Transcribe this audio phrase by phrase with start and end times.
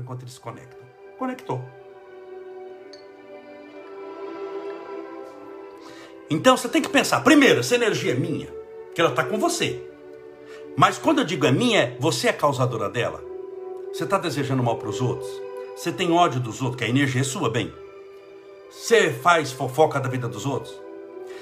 [0.00, 0.78] enquanto eles conectam.
[1.18, 1.62] Conectou.
[6.28, 8.48] Então você tem que pensar, primeiro, essa energia é minha,
[8.94, 9.80] que ela está com você.
[10.76, 13.22] Mas quando eu digo é minha, você é causadora dela.
[13.92, 15.28] Você está desejando mal para os outros?
[15.76, 17.72] Você tem ódio dos outros, que a energia é sua, bem.
[18.70, 20.74] Você faz fofoca da vida dos outros?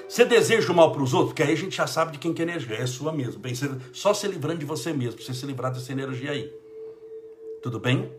[0.07, 1.31] Você deseja o mal para os outros?
[1.31, 3.39] Porque aí a gente já sabe de quem que é energia, é sua mesmo.
[3.39, 6.53] Bem, você, só se livrando de você mesmo, você se livrar dessa energia aí.
[7.63, 8.11] Tudo bem?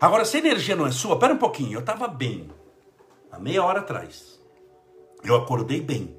[0.00, 2.48] Agora, se a energia não é sua, pera um pouquinho, eu estava bem,
[3.30, 4.40] há meia hora atrás.
[5.24, 6.16] Eu acordei bem.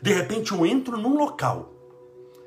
[0.00, 1.80] De repente eu entro num local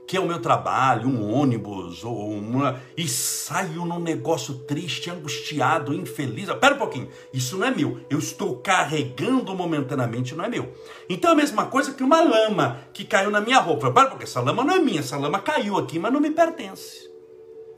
[0.08, 5.94] que é o meu trabalho, um ônibus ou uma e saio num negócio triste, angustiado,
[5.94, 6.52] infeliz.
[6.53, 8.00] Pera um pouquinho, isso não é meu.
[8.09, 10.73] Eu estou carregando momentaneamente, não é meu.
[11.09, 13.91] Então é a mesma coisa que uma lama que caiu na minha roupa.
[13.91, 17.12] Pera porque essa lama não é minha, essa lama caiu aqui, mas não me pertence.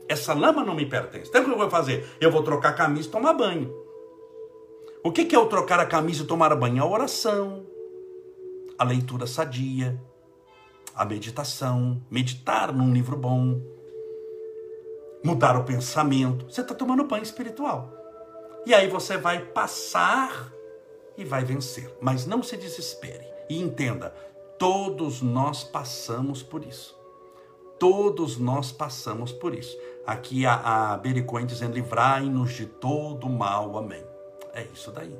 [0.08, 1.28] Essa lama não me pertence.
[1.28, 2.08] Então o que eu vou fazer?
[2.20, 3.74] Eu vou trocar a camisa e tomar banho.
[5.02, 6.82] O que é o trocar a camisa e tomar banho?
[6.82, 7.66] A oração
[8.78, 10.00] a leitura sadia,
[10.94, 13.60] a meditação, meditar num livro bom,
[15.24, 16.46] mudar o pensamento.
[16.46, 17.92] Você está tomando banho espiritual.
[18.66, 20.52] E aí você vai passar
[21.16, 21.90] e vai vencer.
[22.00, 23.24] Mas não se desespere.
[23.48, 24.10] E entenda,
[24.58, 26.96] todos nós passamos por isso.
[27.78, 29.76] Todos nós passamos por isso.
[30.06, 30.96] Aqui a, a
[31.44, 33.76] dizendo: livrai-nos de todo mal.
[33.76, 34.04] Amém.
[34.54, 35.14] É isso daí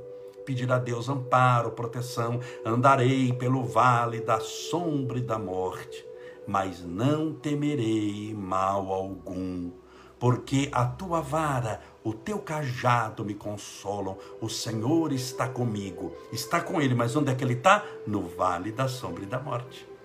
[0.46, 2.40] pedir a Deus amparo, proteção.
[2.64, 6.06] Andarei pelo vale da sombra e da morte,
[6.46, 9.72] mas não temerei mal algum,
[10.18, 14.16] porque a tua vara, o teu cajado me consolam.
[14.40, 16.16] O Senhor está comigo.
[16.32, 17.84] Está com ele, mas onde é que ele está?
[18.06, 19.95] No vale da sombra e da morte.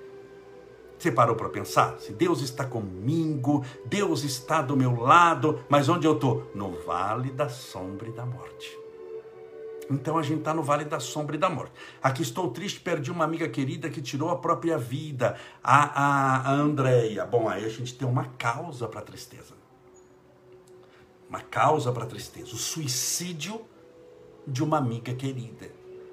[1.01, 1.99] Você parou para pensar?
[1.99, 6.51] Se Deus está comigo, Deus está do meu lado, mas onde eu estou?
[6.53, 8.77] No vale da sombra e da morte.
[9.89, 11.73] Então a gente está no vale da sombra e da morte.
[12.03, 16.51] Aqui estou triste, perdi uma amiga querida que tirou a própria vida, a, a, a
[16.51, 17.25] Andréia.
[17.25, 19.55] Bom, aí a gente tem uma causa para a tristeza.
[21.27, 22.53] Uma causa para a tristeza.
[22.53, 23.59] O suicídio
[24.45, 25.67] de uma amiga querida.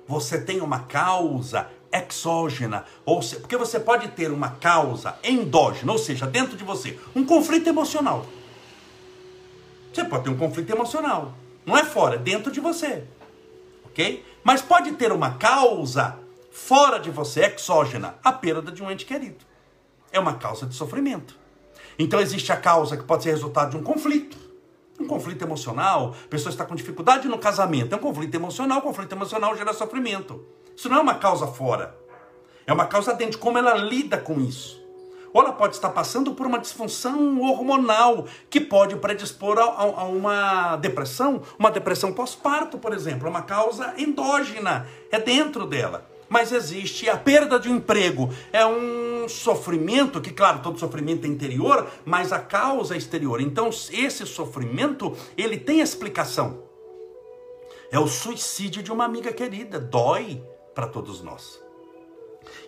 [0.06, 5.99] Você tem uma causa exógena, ou seja, porque você pode ter uma causa endógena, ou
[5.99, 8.26] seja, dentro de você, um conflito emocional.
[9.93, 11.34] Você pode ter um conflito emocional.
[11.65, 13.04] Não é fora, é dentro de você
[13.98, 14.25] ok?
[14.44, 16.16] Mas pode ter uma causa
[16.53, 19.44] fora de você, exógena, a perda de um ente querido.
[20.12, 21.37] É uma causa de sofrimento.
[21.98, 24.38] Então existe a causa que pode ser resultado de um conflito.
[24.98, 28.82] Um conflito emocional, a pessoa está com dificuldade no casamento, é um conflito emocional, o
[28.82, 30.44] conflito emocional gera sofrimento.
[30.78, 31.93] Isso não é uma causa fora.
[32.65, 34.81] É uma causa dentro de como ela lida com isso.
[35.33, 40.05] Ou ela pode estar passando por uma disfunção hormonal que pode predispor a, a, a
[40.05, 46.09] uma depressão, uma depressão pós-parto, por exemplo, é uma causa endógena, é dentro dela.
[46.28, 51.28] Mas existe a perda de um emprego, é um sofrimento que, claro, todo sofrimento é
[51.28, 53.41] interior, mas a causa é exterior.
[53.41, 56.62] Então, esse sofrimento, ele tem explicação.
[57.91, 60.41] É o suicídio de uma amiga querida, dói
[60.78, 61.61] para todos nós.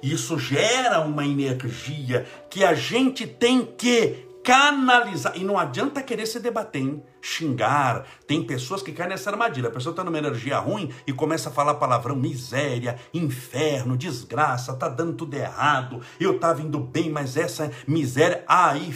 [0.02, 5.36] Isso gera uma energia que a gente tem que canalizar.
[5.36, 7.04] E não adianta querer se debater, hein?
[7.22, 8.04] xingar.
[8.26, 9.68] Tem pessoas que caem nessa armadilha.
[9.68, 14.88] A pessoa está numa energia ruim e começa a falar palavrão, miséria, inferno, desgraça, tá
[14.88, 16.00] dando tudo errado.
[16.18, 18.42] Eu estava indo bem, mas essa miséria.
[18.48, 18.92] Aí,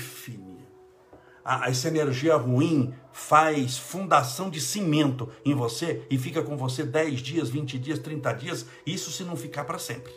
[1.44, 1.68] filha.
[1.68, 7.50] Essa energia ruim faz fundação de cimento em você e fica com você 10 dias,
[7.50, 8.66] 20 dias, 30 dias.
[8.86, 10.12] Isso se não ficar para sempre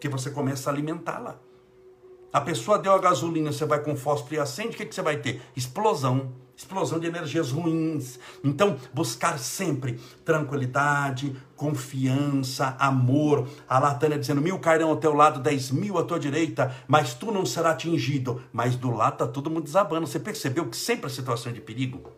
[0.00, 1.40] que você começa a alimentá-la.
[2.32, 5.02] A pessoa deu a gasolina, você vai com fósforo e acende, o que, que você
[5.02, 5.40] vai ter?
[5.54, 6.32] Explosão.
[6.62, 8.20] Explosão de energias ruins.
[8.44, 13.48] Então, buscar sempre tranquilidade, confiança, amor.
[13.68, 17.32] A Latânia dizendo: mil cairão ao teu lado, dez mil à tua direita, mas tu
[17.32, 18.40] não será atingido.
[18.52, 20.06] Mas do lado está todo mundo desabando.
[20.06, 22.12] Você percebeu que sempre a situação é de perigo?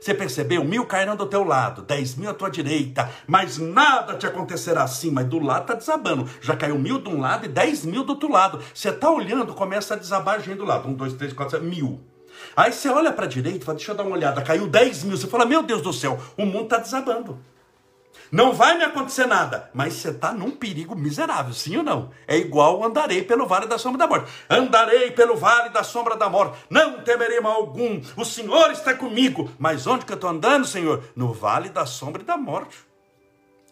[0.00, 0.64] Você percebeu?
[0.64, 5.10] Mil cairão do teu lado, dez mil à tua direita, mas nada te acontecerá assim.
[5.10, 6.26] Mas do lado está desabando.
[6.40, 8.60] Já caiu mil de um lado e dez mil do outro lado.
[8.72, 10.88] Você está olhando, começa a desabar gente do lado.
[10.88, 12.00] Um, dois, três, quatro, cinco, mil.
[12.56, 15.16] Aí você olha para a direita, fala, deixa eu dar uma olhada, caiu dez mil.
[15.16, 17.38] Você fala, meu Deus do céu, o mundo está desabando.
[18.30, 22.10] Não vai me acontecer nada, mas você está num perigo miserável, sim ou não?
[22.26, 24.30] É igual andarei pelo vale da sombra da morte.
[24.50, 28.02] Andarei pelo vale da sombra da morte, não temerei mal algum.
[28.16, 29.50] O Senhor está comigo.
[29.58, 31.02] Mas onde que eu estou andando, Senhor?
[31.16, 32.76] No vale da sombra da morte.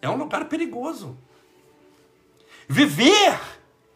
[0.01, 1.15] É um lugar perigoso.
[2.67, 3.39] Viver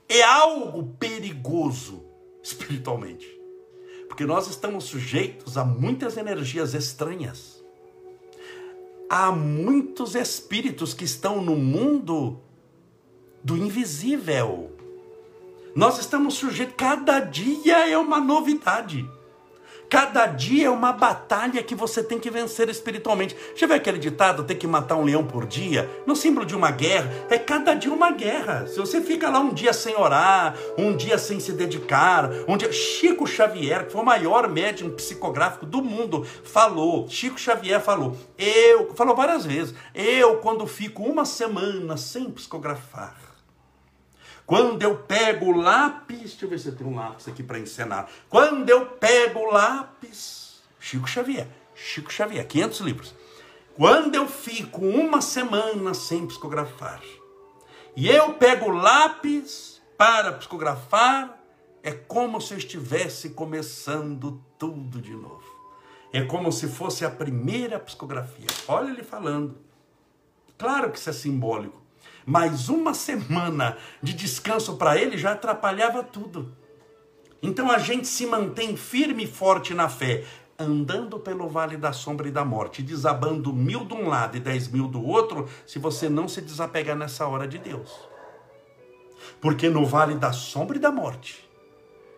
[0.08, 2.06] é algo perigoso
[2.44, 3.41] espiritualmente.
[4.12, 7.62] Porque nós estamos sujeitos a muitas energias estranhas
[9.12, 12.40] há muitos espíritos que estão no mundo
[13.44, 14.72] do invisível.
[15.76, 19.06] Nós estamos sujeitos, cada dia é uma novidade.
[19.92, 23.36] Cada dia é uma batalha que você tem que vencer espiritualmente.
[23.54, 25.90] Já viu aquele ditado, tem que matar um leão por dia?
[26.06, 28.66] No símbolo de uma guerra, é cada dia uma guerra.
[28.68, 32.72] Se você fica lá um dia sem orar, um dia sem se dedicar, um dia...
[32.72, 38.96] Chico Xavier, que foi o maior médium psicográfico do mundo, falou, Chico Xavier falou, eu,
[38.96, 43.31] falou várias vezes, eu quando fico uma semana sem psicografar,
[44.52, 47.58] quando eu pego o lápis, deixa eu ver se eu tenho um lápis aqui para
[47.58, 48.10] encenar.
[48.28, 53.16] Quando eu pego o lápis, Chico Xavier, Chico Xavier, 500 livros.
[53.78, 57.02] Quando eu fico uma semana sem psicografar,
[57.96, 61.42] e eu pego o lápis para psicografar,
[61.82, 65.50] é como se eu estivesse começando tudo de novo.
[66.12, 68.48] É como se fosse a primeira psicografia.
[68.68, 69.56] Olha ele falando.
[70.58, 71.81] Claro que isso é simbólico.
[72.26, 76.56] Mas uma semana de descanso para ele já atrapalhava tudo.
[77.42, 80.24] Então a gente se mantém firme e forte na fé,
[80.60, 84.68] andando pelo vale da sombra e da morte, desabando mil de um lado e dez
[84.68, 87.92] mil do outro, se você não se desapegar nessa hora de Deus.
[89.40, 91.50] Porque no vale da sombra e da morte,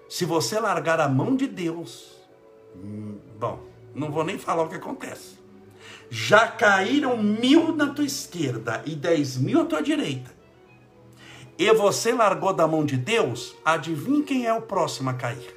[0.09, 2.21] se você largar a mão de Deus,
[2.75, 3.59] hum, bom,
[3.95, 5.42] não vou nem falar o que acontece
[6.09, 10.31] já caíram mil na tua esquerda e dez mil à tua direita,
[11.57, 15.55] e você largou da mão de Deus, adivinhe quem é o próximo a cair.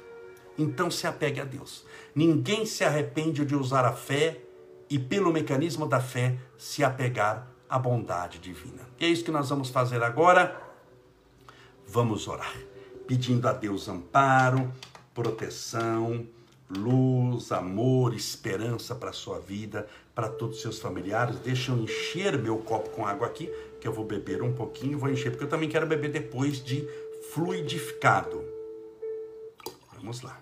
[0.57, 1.85] Então se apegue a Deus.
[2.15, 4.39] Ninguém se arrepende de usar a fé
[4.89, 8.87] e, pelo mecanismo da fé, se apegar à bondade divina.
[8.99, 10.59] E é isso que nós vamos fazer agora.
[11.87, 12.55] Vamos orar,
[13.07, 14.71] pedindo a Deus amparo,
[15.13, 16.27] proteção,
[16.69, 21.39] luz, amor, esperança para a sua vida, para todos os seus familiares.
[21.39, 23.49] Deixa eu encher meu copo com água aqui,
[23.79, 26.87] que eu vou beber um pouquinho, vou encher, porque eu também quero beber depois de
[27.31, 28.43] fluidificado.
[29.93, 30.41] Vamos lá.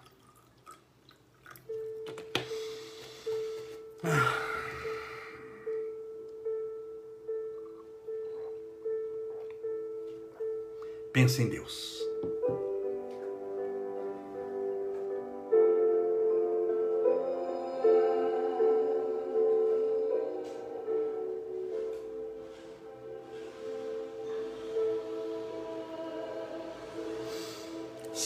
[11.12, 12.06] Pensa em Deus.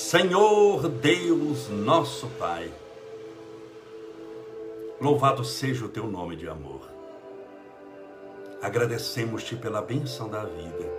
[0.10, 2.74] Senhor Deus, nosso Pai,
[5.00, 6.82] louvado seja o teu nome de amor.
[8.60, 10.92] Agradecemos-te pela benção da vida,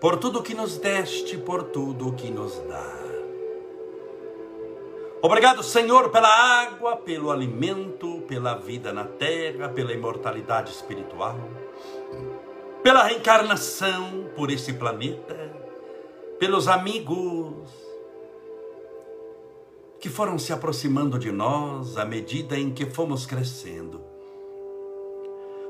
[0.00, 2.94] por tudo que nos deste, por tudo que nos dá.
[5.20, 11.36] Obrigado, Senhor, pela água, pelo alimento, pela vida na terra, pela imortalidade espiritual,
[12.80, 15.39] pela reencarnação por esse planeta
[16.40, 17.68] pelos amigos
[20.00, 24.00] que foram se aproximando de nós à medida em que fomos crescendo,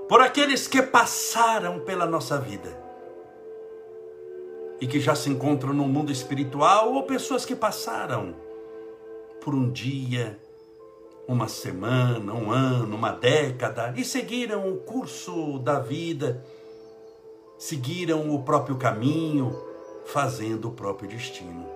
[0.08, 2.80] por aqueles que passaram pela nossa vida
[4.80, 8.36] e que já se encontram no mundo espiritual, ou pessoas que passaram
[9.40, 10.38] por um dia,
[11.26, 16.44] uma semana, um ano, uma década e seguiram o curso da vida,
[17.58, 19.69] seguiram o próprio caminho
[20.04, 21.66] fazendo o próprio destino.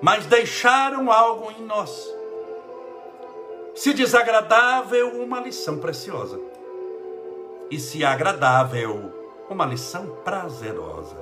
[0.00, 2.08] Mas deixaram algo em nós.
[3.74, 6.40] Se desagradável, uma lição preciosa.
[7.70, 9.12] E se agradável,
[9.50, 11.16] uma lição prazerosa.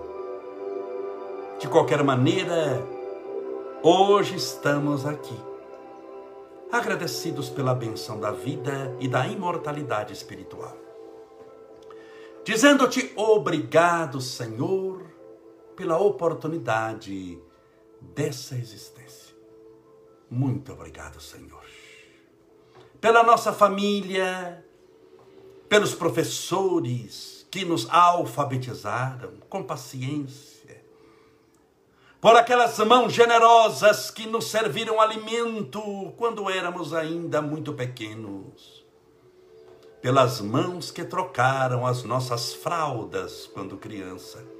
[1.58, 2.82] De qualquer maneira,
[3.82, 5.38] hoje estamos aqui,
[6.70, 10.76] agradecidos pela benção da vida e da imortalidade espiritual.
[12.44, 15.02] Dizendo-te obrigado, Senhor,
[15.76, 17.38] pela oportunidade
[18.00, 19.36] dessa existência.
[20.30, 21.62] Muito obrigado, Senhor.
[23.00, 24.64] Pela nossa família,
[25.68, 30.82] pelos professores que nos alfabetizaram com paciência,
[32.20, 35.80] por aquelas mãos generosas que nos serviram alimento
[36.16, 38.84] quando éramos ainda muito pequenos,
[40.00, 44.55] pelas mãos que trocaram as nossas fraldas quando criança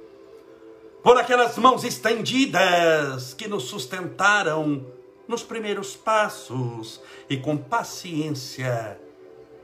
[1.03, 4.85] por aquelas mãos estendidas que nos sustentaram
[5.27, 8.99] nos primeiros passos e com paciência,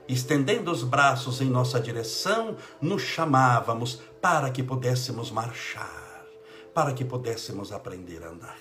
[0.08, 6.26] estendendo os braços em nossa direção, nos chamávamos para que pudéssemos marchar,
[6.74, 8.58] para que pudéssemos aprender a andar.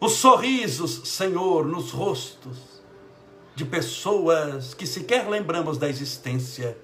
[0.00, 2.80] Os sorrisos, Senhor, nos rostos
[3.54, 6.76] de pessoas que sequer lembramos da existência,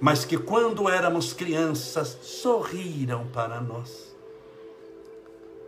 [0.00, 4.14] mas que quando éramos crianças sorriram para nós.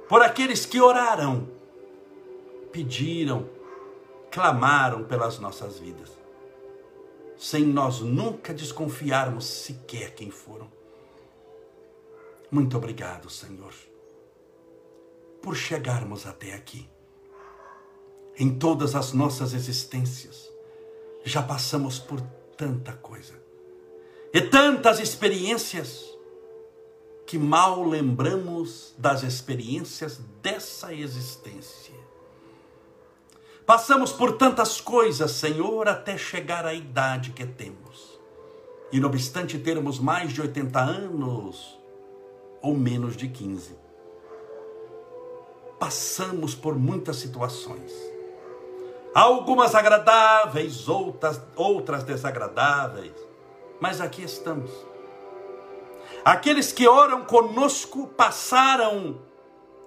[0.08, 1.49] Por aqueles que oraram,
[2.73, 3.49] pediram,
[4.30, 6.11] clamaram pelas nossas vidas,
[7.37, 10.68] sem nós nunca desconfiarmos sequer quem foram.
[12.50, 13.75] Muito obrigado, Senhor,
[15.42, 16.88] por chegarmos até aqui.
[18.38, 20.49] Em todas as nossas existências,
[21.25, 22.20] já passamos por
[22.56, 23.48] tanta coisa
[24.32, 26.08] e tantas experiências
[27.26, 31.94] que mal lembramos das experiências dessa existência.
[33.66, 38.18] Passamos por tantas coisas, Senhor, até chegar à idade que temos.
[38.90, 41.78] E não obstante termos mais de 80 anos
[42.62, 43.76] ou menos de 15,
[45.78, 47.92] passamos por muitas situações.
[49.14, 53.12] Algumas agradáveis, outras, outras desagradáveis,
[53.80, 54.70] mas aqui estamos.
[56.25, 59.20] Aqueles que oram conosco passaram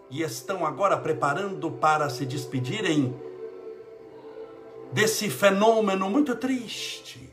[0.10, 3.16] e estão agora preparando para se despedirem
[4.92, 7.32] desse fenômeno muito triste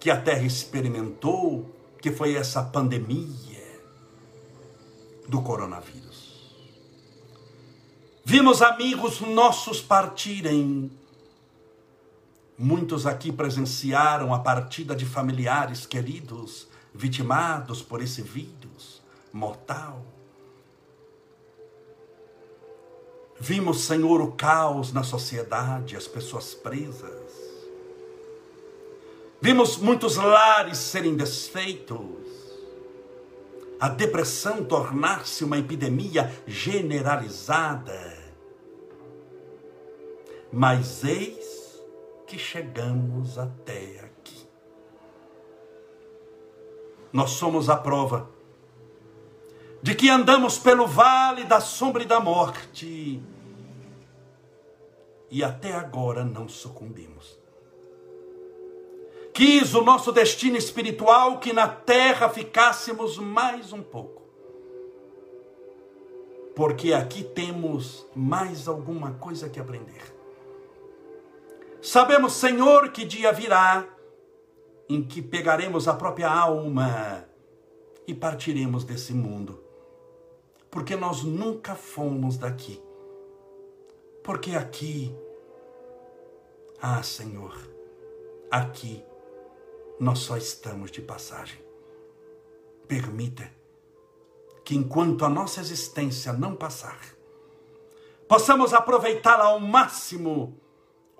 [0.00, 1.70] que a Terra experimentou,
[2.00, 3.80] que foi essa pandemia
[5.28, 6.06] do coronavírus.
[8.24, 10.90] Vimos amigos nossos partirem.
[12.58, 20.02] Muitos aqui presenciaram a partida de familiares queridos vitimados por esse vírus mortal.
[23.38, 27.46] Vimos, Senhor, o caos na sociedade, as pessoas presas.
[29.42, 32.24] Vimos muitos lares serem desfeitos.
[33.78, 38.16] A depressão tornar-se uma epidemia generalizada.
[40.50, 41.65] Mas eis
[42.26, 44.46] que chegamos até aqui.
[47.12, 48.28] Nós somos a prova
[49.80, 53.22] de que andamos pelo vale da sombra e da morte
[55.30, 57.38] e até agora não sucumbimos.
[59.32, 64.22] Quis o nosso destino espiritual que na terra ficássemos mais um pouco.
[66.54, 70.15] Porque aqui temos mais alguma coisa que aprender.
[71.86, 73.86] Sabemos, Senhor, que dia virá
[74.88, 77.24] em que pegaremos a própria alma
[78.06, 79.66] e partiremos desse mundo
[80.76, 82.82] porque nós nunca fomos daqui.
[84.22, 85.16] Porque aqui,
[86.82, 87.56] ah Senhor,
[88.50, 89.02] aqui
[89.98, 91.58] nós só estamos de passagem.
[92.86, 93.50] Permita
[94.62, 97.00] que enquanto a nossa existência não passar,
[98.28, 100.60] possamos aproveitá-la ao máximo,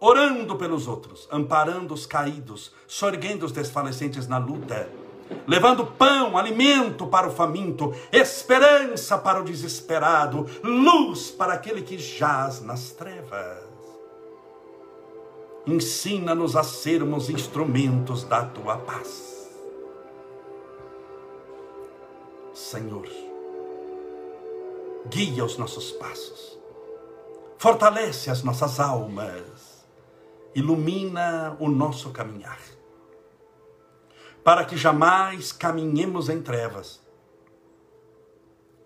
[0.01, 4.89] orando pelos outros, amparando os caídos, sorguendo os desfalecentes na luta
[5.47, 12.61] levando pão, alimento para o faminto, esperança para o desesperado, luz para aquele que jaz
[12.61, 13.65] nas trevas.
[15.67, 19.35] Ensina-nos a sermos instrumentos da tua paz.
[22.55, 23.09] Senhor,
[25.09, 26.59] guia os nossos passos,
[27.59, 29.76] fortalece as nossas almas,
[30.57, 32.59] ilumina o nosso caminhar
[34.47, 37.05] para que jamais caminhemos em trevas.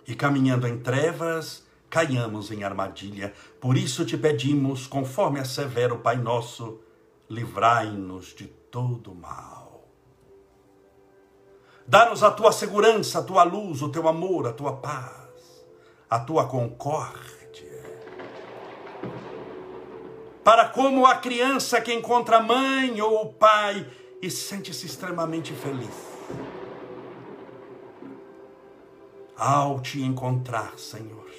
[0.06, 3.34] E caminhando em trevas, caiamos em armadilha.
[3.60, 6.80] Por isso te pedimos, conforme é severo Pai nosso,
[7.28, 9.86] livrai-nos de todo mal.
[11.86, 15.62] Dá-nos a tua segurança, a tua luz, o teu amor, a tua paz,
[16.08, 17.39] a tua concórdia.
[20.50, 23.86] Para como a criança que encontra a mãe ou o pai
[24.20, 25.94] e sente-se extremamente feliz.
[29.36, 31.30] Ao te encontrar, Senhor,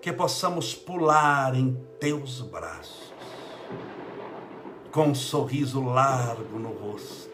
[0.00, 3.12] que possamos pular em teus braços,
[4.90, 7.28] com um sorriso largo no rosto,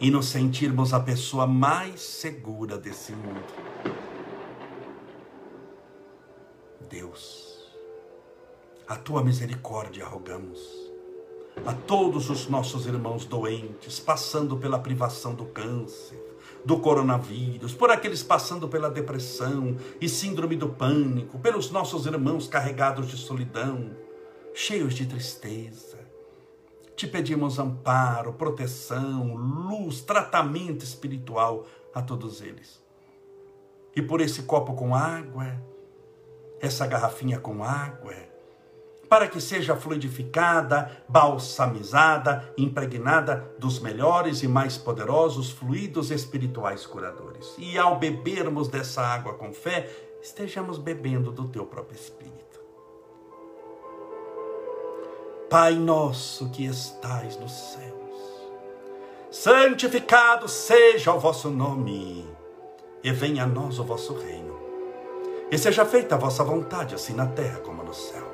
[0.00, 3.63] e nos sentirmos a pessoa mais segura desse mundo.
[8.86, 10.92] A tua misericórdia rogamos
[11.64, 16.20] a todos os nossos irmãos doentes, passando pela privação do câncer,
[16.64, 23.06] do coronavírus, por aqueles passando pela depressão e síndrome do pânico, pelos nossos irmãos carregados
[23.08, 23.92] de solidão,
[24.52, 25.98] cheios de tristeza.
[26.96, 32.82] Te pedimos amparo, proteção, luz, tratamento espiritual a todos eles.
[33.96, 35.62] E por esse copo com água,
[36.60, 38.33] essa garrafinha com água,
[39.14, 47.54] para que seja fluidificada, balsamizada, impregnada dos melhores e mais poderosos fluidos espirituais curadores.
[47.56, 49.88] E ao bebermos dessa água com fé,
[50.20, 52.60] estejamos bebendo do teu próprio Espírito.
[55.48, 58.50] Pai nosso que estais nos céus,
[59.30, 62.28] santificado seja o vosso nome,
[63.00, 64.58] e venha a nós o vosso reino.
[65.52, 68.33] E seja feita a vossa vontade, assim na terra como no céu.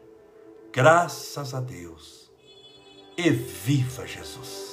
[0.71, 2.31] graças a Deus,
[3.17, 4.71] e viva Jesus!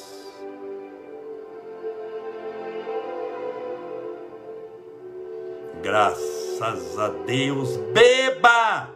[5.82, 8.94] Graças a Deus, beba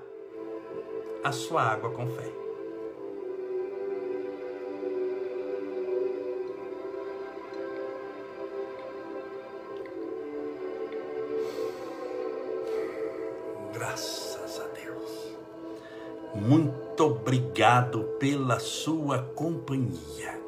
[1.25, 2.31] a sua água com fé.
[13.73, 15.32] Graças a Deus.
[16.35, 20.41] Muito obrigado pela sua companhia.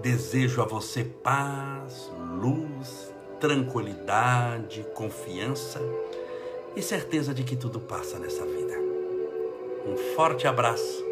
[0.00, 2.10] Desejo a você paz,
[2.40, 5.80] luz, tranquilidade, confiança
[6.74, 8.74] e certeza de que tudo passa nessa vida.
[9.86, 11.04] Um forte abraço.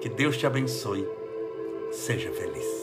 [0.00, 1.08] Que Deus te abençoe.
[1.92, 2.81] Seja feliz.